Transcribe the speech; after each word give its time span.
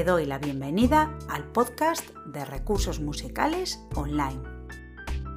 Te 0.00 0.06
doy 0.06 0.24
la 0.24 0.38
bienvenida 0.38 1.14
al 1.28 1.52
podcast 1.52 2.08
de 2.24 2.46
recursos 2.46 3.00
musicales 3.00 3.86
online. 3.94 4.40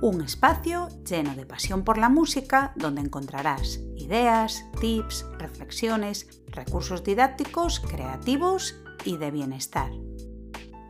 Un 0.01 0.21
espacio 0.21 0.87
lleno 1.03 1.35
de 1.35 1.45
pasión 1.45 1.83
por 1.83 1.97
la 1.97 2.07
música 2.07 2.71
donde 2.77 3.01
encontrarás 3.01 3.81
ideas, 3.97 4.63
tips, 4.79 5.25
reflexiones, 5.37 6.41
recursos 6.47 7.03
didácticos, 7.03 7.81
creativos 7.81 8.81
y 9.03 9.17
de 9.17 9.31
bienestar. 9.31 9.91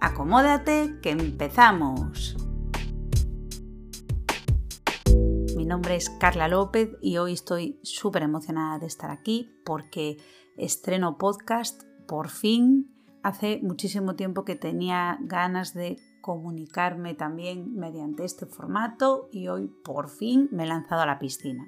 Acomódate 0.02 1.00
que 1.02 1.10
empezamos. 1.10 2.38
Mi 5.56 5.66
nombre 5.66 5.96
es 5.96 6.12
Carla 6.12 6.48
López 6.48 6.92
y 7.02 7.18
hoy 7.18 7.34
estoy 7.34 7.80
súper 7.82 8.22
emocionada 8.22 8.78
de 8.78 8.86
estar 8.86 9.10
aquí 9.10 9.50
porque 9.66 10.18
estreno 10.58 11.18
podcast 11.18 11.82
por 12.08 12.30
fin. 12.30 12.93
Hace 13.24 13.62
muchísimo 13.64 14.16
tiempo 14.16 14.44
que 14.44 14.58
tenía 14.58 15.18
ganas 15.22 15.74
de 15.74 15.98
comunicarme 16.20 17.14
también 17.14 17.74
mediante 17.74 18.26
este 18.26 18.46
formato 18.46 19.30
y 19.32 19.48
hoy 19.48 19.72
por 19.86 20.10
fin 20.10 20.50
me 20.52 20.64
he 20.64 20.68
lanzado 20.68 21.02
a 21.02 21.06
la 21.06 21.20
piscina. 21.20 21.66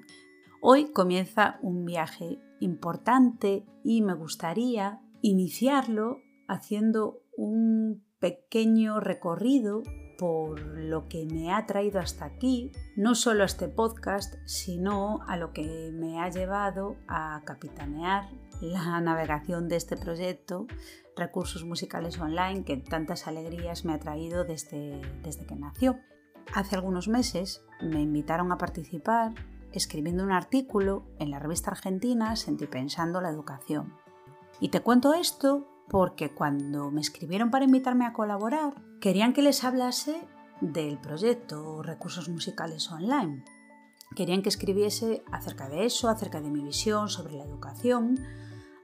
Hoy 0.60 0.92
comienza 0.92 1.58
un 1.62 1.86
viaje 1.86 2.38
importante 2.60 3.64
y 3.82 4.02
me 4.02 4.12
gustaría 4.12 5.00
iniciarlo 5.22 6.18
haciendo 6.46 7.22
un 7.38 8.04
pequeño 8.18 9.00
recorrido 9.00 9.82
por 10.18 10.60
lo 10.60 11.08
que 11.08 11.26
me 11.26 11.52
ha 11.52 11.66
traído 11.66 12.00
hasta 12.00 12.24
aquí, 12.24 12.72
no 12.96 13.14
solo 13.14 13.42
a 13.42 13.46
este 13.46 13.68
podcast, 13.68 14.34
sino 14.44 15.20
a 15.26 15.36
lo 15.36 15.52
que 15.52 15.90
me 15.92 16.20
ha 16.20 16.28
llevado 16.28 16.96
a 17.08 17.42
capitanear 17.44 18.28
la 18.60 19.00
navegación 19.00 19.68
de 19.68 19.76
este 19.76 19.96
proyecto, 19.96 20.66
Recursos 21.16 21.64
Musicales 21.64 22.18
Online, 22.18 22.64
que 22.64 22.76
tantas 22.76 23.26
alegrías 23.26 23.84
me 23.84 23.94
ha 23.94 23.98
traído 23.98 24.44
desde, 24.44 25.00
desde 25.22 25.46
que 25.46 25.56
nació. 25.56 25.98
Hace 26.54 26.76
algunos 26.76 27.08
meses 27.08 27.64
me 27.80 28.00
invitaron 28.00 28.52
a 28.52 28.58
participar 28.58 29.32
escribiendo 29.72 30.24
un 30.24 30.32
artículo 30.32 31.04
en 31.18 31.30
la 31.30 31.38
revista 31.38 31.70
argentina 31.70 32.36
Sentipensando 32.36 33.20
la 33.20 33.30
Educación. 33.30 33.94
Y 34.60 34.70
te 34.70 34.80
cuento 34.80 35.14
esto 35.14 35.66
porque 35.88 36.30
cuando 36.30 36.90
me 36.90 37.00
escribieron 37.00 37.50
para 37.50 37.64
invitarme 37.64 38.06
a 38.06 38.12
colaborar, 38.12 38.74
querían 39.00 39.32
que 39.32 39.42
les 39.42 39.64
hablase 39.64 40.16
del 40.60 40.98
proyecto 40.98 41.82
Recursos 41.82 42.28
Musicales 42.28 42.90
Online. 42.90 43.44
Querían 44.14 44.42
que 44.42 44.48
escribiese 44.48 45.22
acerca 45.32 45.68
de 45.68 45.84
eso, 45.84 46.08
acerca 46.08 46.40
de 46.40 46.50
mi 46.50 46.62
visión 46.62 47.08
sobre 47.08 47.34
la 47.34 47.44
educación, 47.44 48.18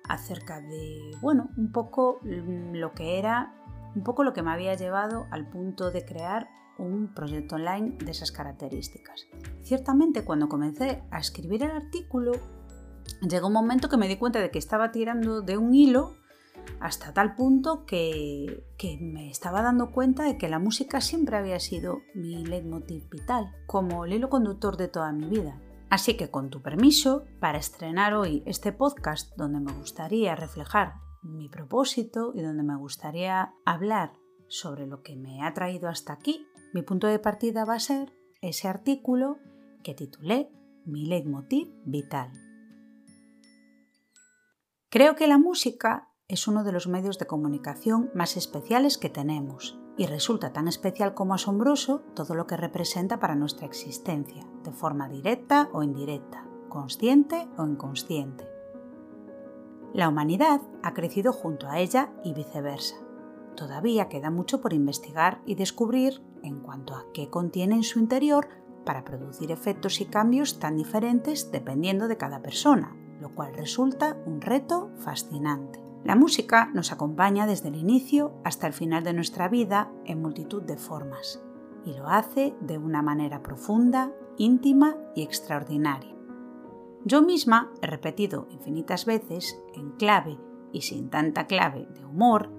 acerca 0.08 0.60
de, 0.60 1.12
bueno, 1.20 1.50
un 1.56 1.72
poco 1.72 2.20
lo 2.22 2.92
que 2.92 3.18
era, 3.18 3.55
un 3.94 4.02
poco 4.02 4.24
lo 4.24 4.33
que 4.33 4.42
me 4.42 4.50
había 4.50 4.74
llevado 4.74 5.27
al 5.30 5.48
punto 5.48 5.90
de 5.90 6.05
crear 6.05 6.50
un 6.78 7.14
proyecto 7.14 7.55
online 7.55 7.96
de 7.98 8.10
esas 8.10 8.33
características. 8.33 9.27
Ciertamente, 9.62 10.24
cuando 10.24 10.48
comencé 10.48 11.02
a 11.10 11.18
escribir 11.18 11.62
el 11.62 11.70
artículo, 11.70 12.33
llegó 13.20 13.46
un 13.46 13.52
momento 13.52 13.88
que 13.88 13.96
me 13.96 14.08
di 14.08 14.16
cuenta 14.16 14.40
de 14.40 14.50
que 14.50 14.58
estaba 14.58 14.90
tirando 14.90 15.42
de 15.42 15.56
un 15.56 15.74
hilo 15.74 16.16
hasta 16.80 17.12
tal 17.12 17.36
punto 17.36 17.84
que, 17.86 18.64
me 19.00 19.30
estaba 19.30 19.62
dando 19.62 19.92
cuenta 19.92 20.24
de 20.24 20.36
que 20.36 20.48
la 20.48 20.58
música 20.58 21.00
siempre 21.00 21.36
había 21.36 21.60
sido 21.60 22.02
mi 22.14 22.44
leitmotiv 22.44 23.08
vital, 23.08 23.55
como 23.66 24.05
el 24.05 24.14
hilo 24.14 24.28
conductor 24.28 24.77
de 24.77 24.88
toda 24.88 25.12
mi 25.12 25.27
vida. 25.27 25.60
Así 25.90 26.16
que 26.16 26.30
con 26.30 26.50
tu 26.50 26.62
permiso, 26.62 27.24
para 27.38 27.58
estrenar 27.58 28.14
hoy 28.14 28.42
este 28.46 28.72
podcast 28.72 29.36
donde 29.36 29.60
me 29.60 29.72
gustaría 29.72 30.34
reflejar 30.34 30.94
mi 31.22 31.48
propósito 31.48 32.33
y 32.34 32.42
donde 32.42 32.64
me 32.64 32.77
gustaría 32.77 33.55
hablar 33.64 34.14
sobre 34.48 34.86
lo 34.86 35.02
que 35.02 35.16
me 35.16 35.44
ha 35.44 35.55
traído 35.55 35.88
hasta 35.88 36.12
aquí, 36.12 36.46
mi 36.74 36.83
punto 36.83 37.06
de 37.06 37.18
partida 37.18 37.64
va 37.64 37.74
a 37.74 37.80
ser 37.80 38.12
ese 38.40 38.67
artículo 38.67 39.39
que 39.84 39.94
titulé 39.94 40.50
Mi 40.84 41.06
leitmotiv 41.06 41.68
vital. 41.84 42.33
Creo 44.89 45.14
que 45.14 45.27
la 45.27 45.39
música 45.39 46.11
es 46.32 46.48
uno 46.48 46.64
de 46.64 46.72
los 46.72 46.88
medios 46.88 47.18
de 47.18 47.26
comunicación 47.26 48.10
más 48.14 48.38
especiales 48.38 48.96
que 48.96 49.10
tenemos 49.10 49.78
y 49.98 50.06
resulta 50.06 50.50
tan 50.54 50.66
especial 50.66 51.12
como 51.12 51.34
asombroso 51.34 52.00
todo 52.14 52.34
lo 52.34 52.46
que 52.46 52.56
representa 52.56 53.20
para 53.20 53.34
nuestra 53.34 53.66
existencia, 53.66 54.46
de 54.64 54.72
forma 54.72 55.10
directa 55.10 55.68
o 55.74 55.82
indirecta, 55.82 56.46
consciente 56.70 57.50
o 57.58 57.66
inconsciente. 57.66 58.48
La 59.92 60.08
humanidad 60.08 60.62
ha 60.82 60.94
crecido 60.94 61.34
junto 61.34 61.68
a 61.68 61.80
ella 61.80 62.14
y 62.24 62.32
viceversa. 62.32 62.96
Todavía 63.54 64.08
queda 64.08 64.30
mucho 64.30 64.62
por 64.62 64.72
investigar 64.72 65.42
y 65.44 65.54
descubrir 65.56 66.22
en 66.42 66.60
cuanto 66.60 66.94
a 66.94 67.04
qué 67.12 67.28
contiene 67.28 67.74
en 67.74 67.82
su 67.82 67.98
interior 67.98 68.48
para 68.86 69.04
producir 69.04 69.52
efectos 69.52 70.00
y 70.00 70.06
cambios 70.06 70.58
tan 70.58 70.78
diferentes 70.78 71.52
dependiendo 71.52 72.08
de 72.08 72.16
cada 72.16 72.40
persona, 72.40 72.96
lo 73.20 73.34
cual 73.34 73.52
resulta 73.52 74.16
un 74.24 74.40
reto 74.40 74.90
fascinante. 74.96 75.81
La 76.05 76.17
música 76.17 76.68
nos 76.74 76.90
acompaña 76.90 77.46
desde 77.46 77.68
el 77.68 77.77
inicio 77.77 78.33
hasta 78.45 78.67
el 78.67 78.73
final 78.73 79.05
de 79.05 79.13
nuestra 79.13 79.48
vida 79.48 79.92
en 80.05 80.20
multitud 80.20 80.63
de 80.63 80.77
formas, 80.77 81.40
y 81.85 81.95
lo 81.95 82.08
hace 82.08 82.55
de 82.61 82.79
una 82.79 83.02
manera 83.02 83.42
profunda, 83.42 84.12
íntima 84.36 84.96
y 85.14 85.23
extraordinaria. 85.23 86.14
Yo 87.05 87.23
misma 87.23 87.70
he 87.83 87.86
repetido 87.86 88.46
infinitas 88.51 89.07
veces, 89.07 89.61
en 89.74 89.92
clave 89.92 90.39
y 90.73 90.83
sin 90.83 91.08
tanta 91.08 91.46
clave 91.46 91.86
de 91.95 92.05
humor, 92.05 92.51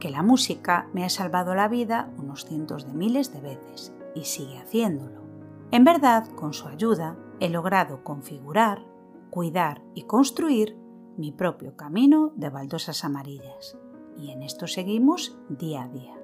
que 0.00 0.10
la 0.10 0.22
música 0.22 0.88
me 0.92 1.04
ha 1.04 1.08
salvado 1.08 1.54
la 1.54 1.68
vida 1.68 2.12
unos 2.18 2.44
cientos 2.44 2.86
de 2.86 2.94
miles 2.94 3.32
de 3.32 3.40
veces, 3.40 3.92
y 4.14 4.24
sigue 4.24 4.58
haciéndolo. 4.58 5.22
En 5.70 5.84
verdad, 5.84 6.28
con 6.30 6.54
su 6.54 6.68
ayuda, 6.68 7.18
he 7.40 7.50
logrado 7.50 8.02
configurar, 8.04 8.86
cuidar 9.30 9.82
y 9.94 10.02
construir 10.02 10.78
mi 11.16 11.32
propio 11.32 11.76
camino 11.76 12.32
de 12.36 12.50
baldosas 12.50 13.04
amarillas. 13.04 13.76
Y 14.16 14.30
en 14.30 14.42
esto 14.42 14.66
seguimos 14.66 15.38
día 15.48 15.84
a 15.84 15.88
día. 15.88 16.14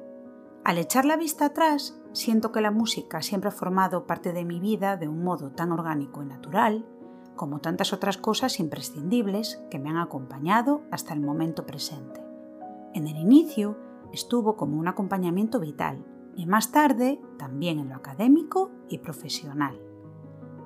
Al 0.65 0.79
echar 0.79 1.05
la 1.05 1.17
vista 1.17 1.47
atrás, 1.47 2.01
siento 2.13 2.53
que 2.53 2.61
la 2.61 2.71
música 2.71 3.21
siempre 3.21 3.49
ha 3.49 3.53
formado 3.53 4.07
parte 4.07 4.33
de 4.33 4.45
mi 4.45 4.61
vida 4.61 4.97
de 4.97 5.09
un 5.09 5.25
modo 5.25 5.51
tan 5.51 5.73
orgánico 5.73 6.23
y 6.23 6.27
natural, 6.27 6.87
como 7.35 7.61
tantas 7.61 7.93
otras 7.93 8.17
cosas 8.17 8.61
imprescindibles 8.61 9.63
que 9.71 9.79
me 9.79 9.91
han 9.91 9.97
acompañado 9.97 10.83
hasta 10.91 11.15
el 11.15 11.21
momento 11.21 11.67
presente. 11.67 12.23
En 12.95 13.09
el 13.09 13.17
inicio 13.17 13.77
estuvo 14.13 14.57
como 14.57 14.79
un 14.79 14.87
acompañamiento 14.87 15.59
vital 15.59 16.05
y 16.37 16.47
más 16.47 16.71
tarde 16.71 17.21
también 17.39 17.79
en 17.79 17.89
lo 17.89 17.97
académico 17.97 18.71
y 18.89 18.99
profesional. 18.99 19.81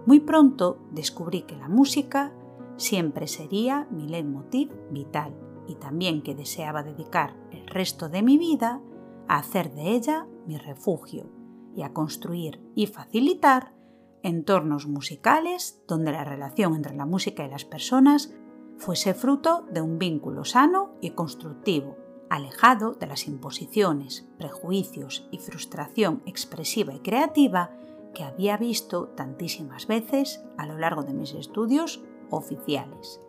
Muy 0.06 0.20
pronto 0.20 0.78
descubrí 0.90 1.42
que 1.42 1.56
la 1.56 1.68
música 1.68 2.32
siempre 2.76 3.26
sería 3.26 3.86
mi 3.90 4.08
leitmotiv 4.08 4.70
vital 4.90 5.34
y 5.68 5.76
también 5.76 6.22
que 6.22 6.34
deseaba 6.34 6.82
dedicar 6.82 7.36
el 7.50 7.66
resto 7.66 8.08
de 8.08 8.22
mi 8.22 8.38
vida 8.38 8.80
a 9.28 9.38
hacer 9.38 9.72
de 9.72 9.90
ella 9.90 10.26
mi 10.46 10.56
refugio 10.58 11.30
y 11.74 11.82
a 11.82 11.92
construir 11.92 12.60
y 12.74 12.86
facilitar 12.86 13.74
entornos 14.22 14.86
musicales 14.86 15.82
donde 15.86 16.12
la 16.12 16.24
relación 16.24 16.74
entre 16.74 16.96
la 16.96 17.06
música 17.06 17.44
y 17.44 17.50
las 17.50 17.64
personas 17.64 18.34
fuese 18.78 19.14
fruto 19.14 19.66
de 19.70 19.80
un 19.80 19.98
vínculo 19.98 20.44
sano 20.44 20.92
y 21.00 21.10
constructivo, 21.10 21.96
alejado 22.28 22.92
de 22.92 23.06
las 23.06 23.26
imposiciones, 23.26 24.28
prejuicios 24.38 25.28
y 25.30 25.38
frustración 25.38 26.22
expresiva 26.26 26.94
y 26.94 27.00
creativa 27.00 27.70
que 28.14 28.24
había 28.24 28.56
visto 28.56 29.08
tantísimas 29.08 29.86
veces 29.86 30.44
a 30.56 30.66
lo 30.66 30.78
largo 30.78 31.02
de 31.02 31.14
mis 31.14 31.34
estudios 31.34 32.02
oficiales. 32.30 33.20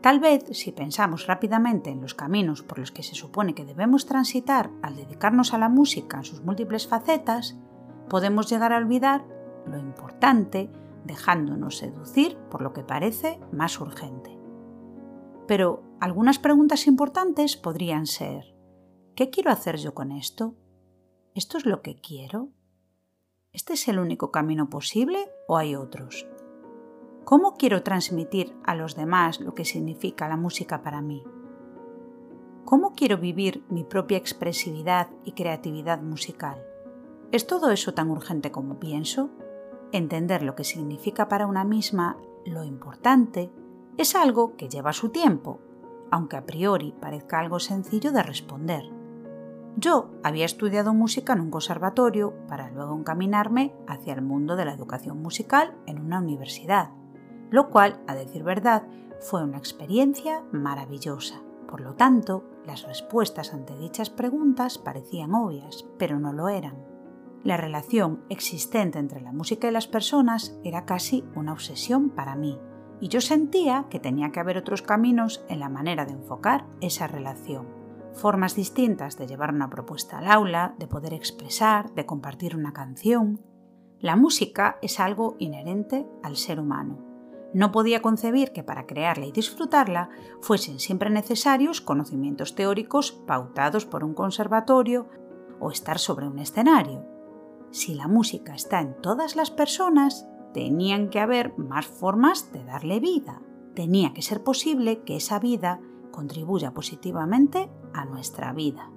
Tal 0.00 0.20
vez, 0.20 0.44
si 0.52 0.72
pensamos 0.72 1.26
rápidamente 1.26 1.90
en 1.90 2.00
los 2.00 2.14
caminos 2.14 2.62
por 2.62 2.78
los 2.78 2.92
que 2.92 3.02
se 3.02 3.14
supone 3.14 3.54
que 3.54 3.64
debemos 3.64 4.06
transitar 4.06 4.70
al 4.82 4.94
dedicarnos 4.94 5.52
a 5.52 5.58
la 5.58 5.68
música 5.68 6.18
en 6.18 6.24
sus 6.24 6.42
múltiples 6.42 6.86
facetas, 6.86 7.58
podemos 8.08 8.48
llegar 8.48 8.72
a 8.72 8.76
olvidar 8.76 9.24
lo 9.66 9.78
importante 9.78 10.70
dejándonos 11.04 11.78
seducir 11.78 12.36
por 12.50 12.62
lo 12.62 12.72
que 12.72 12.84
parece 12.84 13.40
más 13.52 13.80
urgente. 13.80 14.38
Pero 15.46 15.82
algunas 16.00 16.38
preguntas 16.38 16.86
importantes 16.86 17.56
podrían 17.56 18.06
ser, 18.06 18.54
¿qué 19.14 19.30
quiero 19.30 19.50
hacer 19.50 19.76
yo 19.76 19.94
con 19.94 20.12
esto? 20.12 20.54
¿Esto 21.34 21.58
es 21.58 21.66
lo 21.66 21.82
que 21.82 21.96
quiero? 21.96 22.50
¿Este 23.52 23.72
es 23.72 23.88
el 23.88 23.98
único 23.98 24.30
camino 24.30 24.68
posible 24.68 25.30
o 25.48 25.56
hay 25.56 25.74
otros? 25.74 26.26
¿Cómo 27.26 27.56
quiero 27.56 27.82
transmitir 27.82 28.56
a 28.62 28.76
los 28.76 28.94
demás 28.94 29.40
lo 29.40 29.52
que 29.52 29.64
significa 29.64 30.28
la 30.28 30.36
música 30.36 30.82
para 30.82 31.02
mí? 31.02 31.24
¿Cómo 32.64 32.92
quiero 32.92 33.18
vivir 33.18 33.64
mi 33.68 33.82
propia 33.82 34.16
expresividad 34.16 35.08
y 35.24 35.32
creatividad 35.32 36.00
musical? 36.00 36.62
¿Es 37.32 37.48
todo 37.48 37.72
eso 37.72 37.94
tan 37.94 38.10
urgente 38.10 38.52
como 38.52 38.78
pienso? 38.78 39.30
Entender 39.90 40.44
lo 40.44 40.54
que 40.54 40.62
significa 40.62 41.26
para 41.26 41.48
una 41.48 41.64
misma 41.64 42.16
lo 42.44 42.62
importante 42.62 43.50
es 43.96 44.14
algo 44.14 44.54
que 44.54 44.68
lleva 44.68 44.92
su 44.92 45.08
tiempo, 45.08 45.58
aunque 46.12 46.36
a 46.36 46.46
priori 46.46 46.94
parezca 47.00 47.40
algo 47.40 47.58
sencillo 47.58 48.12
de 48.12 48.22
responder. 48.22 48.84
Yo 49.76 50.10
había 50.22 50.44
estudiado 50.44 50.94
música 50.94 51.32
en 51.32 51.40
un 51.40 51.50
conservatorio 51.50 52.34
para 52.46 52.70
luego 52.70 52.96
encaminarme 52.96 53.74
hacia 53.88 54.14
el 54.14 54.22
mundo 54.22 54.54
de 54.54 54.64
la 54.64 54.74
educación 54.74 55.20
musical 55.20 55.74
en 55.86 55.98
una 55.98 56.20
universidad, 56.20 56.90
lo 57.50 57.70
cual, 57.70 58.00
a 58.06 58.14
decir 58.14 58.42
verdad, 58.42 58.84
fue 59.20 59.42
una 59.42 59.58
experiencia 59.58 60.42
maravillosa. 60.52 61.42
Por 61.68 61.80
lo 61.80 61.94
tanto, 61.94 62.44
las 62.64 62.82
respuestas 62.82 63.52
ante 63.52 63.76
dichas 63.76 64.10
preguntas 64.10 64.78
parecían 64.78 65.34
obvias, 65.34 65.86
pero 65.98 66.18
no 66.18 66.32
lo 66.32 66.48
eran. 66.48 66.84
La 67.42 67.56
relación 67.56 68.24
existente 68.28 68.98
entre 68.98 69.20
la 69.20 69.32
música 69.32 69.68
y 69.68 69.70
las 69.70 69.86
personas 69.86 70.58
era 70.64 70.84
casi 70.84 71.24
una 71.34 71.52
obsesión 71.52 72.10
para 72.10 72.34
mí, 72.34 72.58
y 73.00 73.08
yo 73.08 73.20
sentía 73.20 73.86
que 73.90 74.00
tenía 74.00 74.32
que 74.32 74.40
haber 74.40 74.56
otros 74.56 74.82
caminos 74.82 75.44
en 75.48 75.60
la 75.60 75.68
manera 75.68 76.06
de 76.06 76.12
enfocar 76.12 76.66
esa 76.80 77.06
relación 77.06 77.76
formas 78.16 78.56
distintas 78.56 79.16
de 79.16 79.26
llevar 79.26 79.52
una 79.52 79.70
propuesta 79.70 80.18
al 80.18 80.26
aula, 80.26 80.74
de 80.78 80.86
poder 80.86 81.12
expresar, 81.14 81.94
de 81.94 82.06
compartir 82.06 82.56
una 82.56 82.72
canción. 82.72 83.40
La 84.00 84.16
música 84.16 84.78
es 84.82 84.98
algo 84.98 85.36
inherente 85.38 86.06
al 86.22 86.36
ser 86.36 86.58
humano. 86.58 87.05
No 87.56 87.72
podía 87.72 88.02
concebir 88.02 88.52
que 88.52 88.62
para 88.62 88.84
crearla 88.84 89.24
y 89.24 89.32
disfrutarla 89.32 90.10
fuesen 90.42 90.78
siempre 90.78 91.08
necesarios 91.08 91.80
conocimientos 91.80 92.54
teóricos 92.54 93.12
pautados 93.12 93.86
por 93.86 94.04
un 94.04 94.12
conservatorio 94.12 95.08
o 95.58 95.70
estar 95.70 95.98
sobre 95.98 96.28
un 96.28 96.38
escenario. 96.38 97.06
Si 97.70 97.94
la 97.94 98.08
música 98.08 98.54
está 98.54 98.82
en 98.82 99.00
todas 99.00 99.36
las 99.36 99.50
personas, 99.50 100.28
tenían 100.52 101.08
que 101.08 101.18
haber 101.18 101.56
más 101.56 101.86
formas 101.86 102.52
de 102.52 102.62
darle 102.62 103.00
vida. 103.00 103.40
Tenía 103.74 104.12
que 104.12 104.20
ser 104.20 104.44
posible 104.44 105.00
que 105.04 105.16
esa 105.16 105.38
vida 105.38 105.80
contribuya 106.10 106.74
positivamente 106.74 107.70
a 107.94 108.04
nuestra 108.04 108.52
vida. 108.52 108.90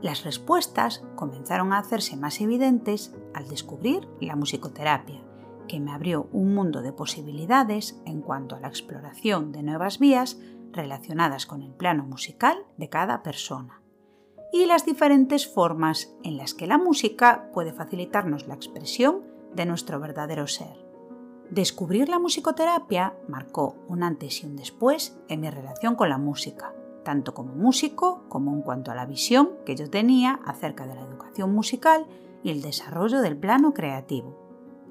Las 0.00 0.24
respuestas 0.24 1.04
comenzaron 1.14 1.74
a 1.74 1.78
hacerse 1.80 2.16
más 2.16 2.40
evidentes 2.40 3.14
al 3.34 3.48
descubrir 3.48 4.08
la 4.18 4.34
musicoterapia, 4.34 5.21
que 5.68 5.80
me 5.80 5.92
abrió 5.92 6.28
un 6.32 6.54
mundo 6.54 6.82
de 6.82 6.92
posibilidades 6.92 8.00
en 8.04 8.20
cuanto 8.20 8.56
a 8.56 8.60
la 8.60 8.68
exploración 8.68 9.52
de 9.52 9.62
nuevas 9.62 9.98
vías 9.98 10.38
relacionadas 10.72 11.46
con 11.46 11.62
el 11.62 11.72
plano 11.72 12.04
musical 12.04 12.64
de 12.76 12.88
cada 12.88 13.22
persona 13.22 13.82
y 14.52 14.66
las 14.66 14.84
diferentes 14.84 15.48
formas 15.48 16.14
en 16.22 16.36
las 16.36 16.52
que 16.52 16.66
la 16.66 16.76
música 16.76 17.50
puede 17.52 17.72
facilitarnos 17.72 18.46
la 18.46 18.54
expresión 18.54 19.22
de 19.54 19.64
nuestro 19.64 19.98
verdadero 19.98 20.46
ser. 20.46 20.82
Descubrir 21.50 22.08
la 22.08 22.18
musicoterapia 22.18 23.14
marcó 23.28 23.76
un 23.88 24.02
antes 24.02 24.42
y 24.42 24.46
un 24.46 24.56
después 24.56 25.18
en 25.28 25.40
mi 25.40 25.50
relación 25.50 25.96
con 25.96 26.10
la 26.10 26.18
música, 26.18 26.74
tanto 27.02 27.34
como 27.34 27.54
músico 27.54 28.24
como 28.28 28.52
en 28.54 28.62
cuanto 28.62 28.90
a 28.90 28.94
la 28.94 29.06
visión 29.06 29.50
que 29.64 29.74
yo 29.74 29.88
tenía 29.90 30.40
acerca 30.44 30.86
de 30.86 30.94
la 30.94 31.02
educación 31.02 31.52
musical 31.54 32.06
y 32.42 32.50
el 32.50 32.62
desarrollo 32.62 33.20
del 33.20 33.36
plano 33.36 33.72
creativo. 33.72 34.41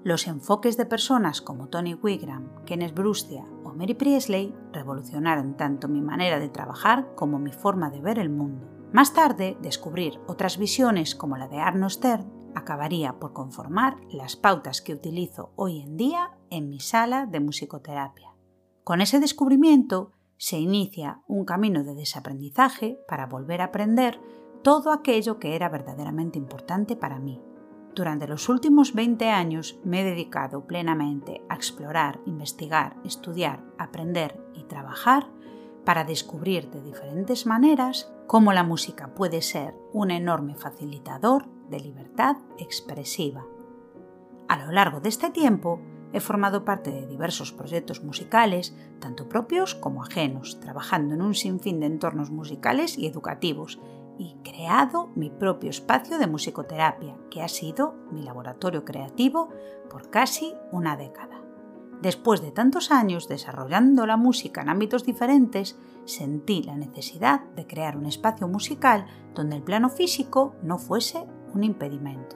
Los 0.04 0.26
enfoques 0.26 0.78
de 0.78 0.88
personas 0.88 1.42
como 1.42 1.68
Tony 1.68 1.94
Wigram, 1.94 2.64
Kenneth 2.66 2.96
Brustia 2.96 3.46
o 3.64 3.72
Mary 3.74 3.94
Priestley 3.94 4.52
revolucionaron 4.74 5.56
tanto 5.56 5.88
mi 5.88 6.02
manera 6.02 6.40
de 6.40 6.50
trabajar 6.50 7.14
como 7.16 7.38
mi 7.38 7.52
forma 7.52 7.92
de 7.92 8.02
ver 8.02 8.18
el 8.18 8.32
mundo. 8.32 8.68
Más 8.92 9.14
tarde, 9.14 9.58
descubrir 9.62 10.20
otras 10.26 10.58
visiones 10.58 11.14
como 11.14 11.38
la 11.38 11.48
de 11.48 11.60
Arno 11.60 11.88
Stern 11.88 12.28
acabaría 12.56 13.20
por 13.20 13.34
conformar 13.34 13.98
las 14.10 14.36
pautas 14.36 14.82
que 14.82 14.94
utilizo 14.96 15.54
hoy 15.56 15.82
en 15.82 15.98
día 15.98 16.32
en 16.50 16.70
mi 16.70 16.80
sala 16.80 17.28
de 17.28 17.40
musicoterapia. 17.40 18.34
Con 18.84 19.02
ese 19.02 19.20
descubrimiento 19.20 20.14
se 20.38 20.58
inicia 20.58 21.22
un 21.28 21.46
camino 21.46 21.84
de 21.84 21.94
desaprendizaje 21.94 22.98
para 23.08 23.28
volver 23.28 23.62
a 23.62 23.66
aprender 23.66 24.20
todo 24.64 24.92
aquello 24.92 25.38
que 25.38 25.56
era 25.56 25.70
verdaderamente 25.70 26.40
importante 26.40 26.96
para 26.96 27.20
mí. 27.20 27.40
Durante 28.02 28.28
los 28.28 28.50
últimos 28.50 28.96
20 28.96 29.30
años 29.30 29.80
me 29.84 30.02
he 30.02 30.04
dedicado 30.04 30.66
plenamente 30.66 31.44
a 31.50 31.54
explorar, 31.54 32.20
investigar, 32.26 32.96
estudiar, 33.06 33.64
aprender 33.78 34.44
y 34.56 34.64
trabajar 34.64 35.28
para 35.86 36.04
descubrir 36.04 36.72
de 36.72 36.82
diferentes 36.82 37.46
maneras 37.46 38.12
cómo 38.26 38.54
la 38.54 38.64
música 38.64 39.14
puede 39.14 39.44
ser 39.44 39.76
un 39.94 40.10
enorme 40.10 40.56
facilitador 40.56 41.46
de 41.70 41.80
libertad 41.80 42.38
expresiva. 42.58 43.46
A 44.48 44.58
lo 44.66 44.72
largo 44.72 45.00
de 45.00 45.10
este 45.10 45.30
tiempo 45.30 45.80
he 46.12 46.22
formado 46.22 46.66
parte 46.66 46.90
de 46.90 47.06
diversos 47.06 47.52
proyectos 47.52 48.04
musicales, 48.04 48.76
tanto 49.00 49.30
propios 49.30 49.76
como 49.76 50.02
ajenos, 50.02 50.60
trabajando 50.60 51.14
en 51.14 51.22
un 51.22 51.36
sinfín 51.36 51.80
de 51.80 51.86
entornos 51.86 52.32
musicales 52.32 52.98
y 52.98 53.06
educativos, 53.06 53.80
y 54.22 54.36
creado 54.44 55.10
mi 55.16 55.32
propio 55.32 55.72
espacio 55.72 56.20
de 56.20 56.28
musicoterapia, 56.28 57.18
que 57.32 57.42
ha 57.42 57.48
sido 57.48 57.96
mi 58.12 58.22
laboratorio 58.22 58.86
creativo 58.86 59.50
por 59.90 60.12
casi 60.12 60.54
una 60.72 60.96
década. 60.96 61.42
Después 62.04 62.40
de 62.42 62.52
tantos 62.52 62.92
años 62.92 63.28
desarrollando 63.28 64.06
la 64.06 64.18
música 64.18 64.62
en 64.62 64.70
ámbitos 64.70 65.06
diferentes, 65.06 65.76
sentí 66.06 66.62
la 66.62 66.76
necesidad 66.76 67.46
de 67.56 67.66
crear 67.66 67.98
un 67.98 68.06
espacio 68.06 68.48
musical 68.48 69.08
donde 69.34 69.56
el 69.56 69.64
plano 69.64 69.90
físico 69.90 70.54
no 70.62 70.78
fuese 70.78 71.26
un 71.56 71.64
impedimento. 71.64 72.36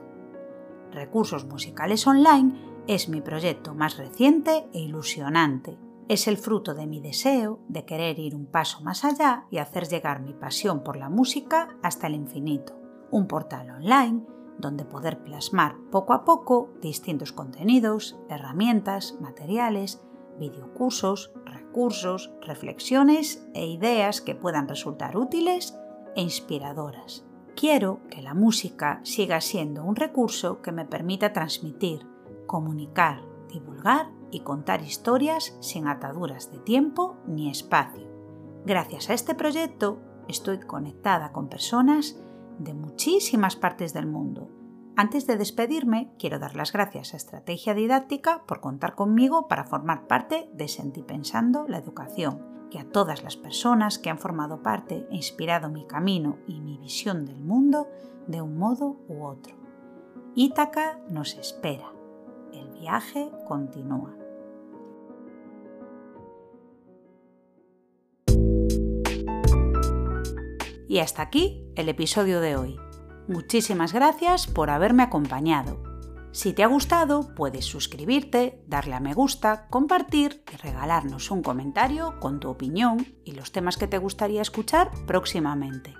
Recursos 0.91 1.45
Musicales 1.45 2.07
Online 2.07 2.51
es 2.87 3.09
mi 3.09 3.21
proyecto 3.21 3.75
más 3.75 3.97
reciente 3.97 4.67
e 4.73 4.79
ilusionante. 4.79 5.77
Es 6.07 6.27
el 6.27 6.37
fruto 6.37 6.75
de 6.75 6.85
mi 6.85 7.01
deseo 7.01 7.59
de 7.67 7.83
querer 7.83 8.19
ir 8.19 8.35
un 8.35 8.45
paso 8.45 8.81
más 8.81 9.03
allá 9.03 9.45
y 9.49 9.57
hacer 9.57 9.87
llegar 9.87 10.21
mi 10.21 10.33
pasión 10.33 10.83
por 10.83 10.97
la 10.97 11.09
música 11.09 11.77
hasta 11.81 12.05
el 12.05 12.13
infinito. 12.13 12.79
Un 13.09 13.27
portal 13.27 13.71
online 13.71 14.21
donde 14.59 14.85
poder 14.85 15.23
plasmar 15.23 15.75
poco 15.91 16.13
a 16.13 16.23
poco 16.23 16.69
distintos 16.79 17.31
contenidos, 17.31 18.19
herramientas, 18.29 19.17
materiales, 19.19 19.99
videocursos, 20.39 21.33
recursos, 21.43 22.31
reflexiones 22.41 23.47
e 23.55 23.65
ideas 23.65 24.21
que 24.21 24.35
puedan 24.35 24.67
resultar 24.67 25.17
útiles 25.17 25.75
e 26.15 26.21
inspiradoras. 26.21 27.25
Quiero 27.55 28.01
que 28.11 28.21
la 28.21 28.35
música 28.35 28.99
siga 29.03 29.41
siendo 29.41 29.83
un 29.83 29.95
recurso 29.95 30.61
que 30.61 30.71
me 30.71 30.85
permita 30.85 31.33
transmitir, 31.33 32.05
comunicar, 32.45 33.23
divulgar 33.49 34.14
y 34.31 34.41
contar 34.41 34.81
historias 34.81 35.57
sin 35.61 35.87
ataduras 35.87 36.51
de 36.51 36.59
tiempo 36.59 37.17
ni 37.27 37.49
espacio. 37.49 38.07
Gracias 38.65 39.09
a 39.09 39.13
este 39.13 39.35
proyecto 39.35 40.01
estoy 40.27 40.59
conectada 40.59 41.31
con 41.31 41.49
personas 41.49 42.19
de 42.59 42.73
muchísimas 42.73 43.55
partes 43.55 43.93
del 43.93 44.07
mundo. 44.07 44.49
Antes 44.95 45.27
de 45.27 45.37
despedirme, 45.37 46.13
quiero 46.17 46.39
dar 46.39 46.55
las 46.55 46.71
gracias 46.71 47.13
a 47.13 47.17
Estrategia 47.17 47.73
Didáctica 47.73 48.43
por 48.45 48.61
contar 48.61 48.95
conmigo 48.95 49.47
para 49.47 49.65
formar 49.65 50.07
parte 50.07 50.49
de 50.53 50.67
Sentipensando 50.67 51.65
la 51.67 51.77
Educación 51.77 52.55
a 52.77 52.85
todas 52.85 53.23
las 53.23 53.37
personas 53.37 53.99
que 53.99 54.09
han 54.09 54.19
formado 54.19 54.61
parte 54.61 55.07
e 55.09 55.15
inspirado 55.15 55.69
mi 55.69 55.85
camino 55.85 56.37
y 56.47 56.61
mi 56.61 56.77
visión 56.77 57.25
del 57.25 57.41
mundo 57.41 57.87
de 58.27 58.41
un 58.41 58.57
modo 58.57 58.97
u 59.07 59.23
otro. 59.23 59.55
Ítaca 60.35 60.99
nos 61.09 61.35
espera. 61.35 61.94
Viaje 62.79 63.31
continúa. 63.47 64.13
Y 70.87 70.99
hasta 70.99 71.21
aquí 71.21 71.65
el 71.75 71.89
episodio 71.89 72.41
de 72.41 72.55
hoy. 72.55 72.77
Muchísimas 73.27 73.93
gracias 73.93 74.47
por 74.47 74.69
haberme 74.69 75.03
acompañado. 75.03 75.81
Si 76.31 76.51
te 76.51 76.63
ha 76.63 76.67
gustado, 76.67 77.33
puedes 77.33 77.65
suscribirte, 77.65 78.61
darle 78.67 78.93
a 78.93 78.99
me 78.99 79.13
gusta, 79.13 79.67
compartir 79.69 80.43
y 80.51 80.57
regalarnos 80.57 81.31
un 81.31 81.41
comentario 81.41 82.19
con 82.19 82.41
tu 82.41 82.49
opinión 82.49 83.07
y 83.23 83.31
los 83.31 83.53
temas 83.53 83.77
que 83.77 83.87
te 83.87 83.97
gustaría 83.97 84.41
escuchar 84.41 84.91
próximamente. 85.07 85.93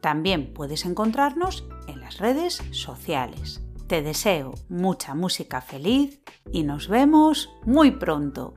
También 0.00 0.54
puedes 0.54 0.86
encontrarnos 0.86 1.68
en 1.88 2.00
las 2.00 2.18
redes 2.18 2.62
sociales. 2.70 3.65
Te 3.86 4.02
deseo 4.02 4.54
mucha 4.68 5.14
música 5.14 5.60
feliz 5.60 6.20
y 6.50 6.64
nos 6.64 6.88
vemos 6.88 7.50
muy 7.64 7.92
pronto. 7.92 8.54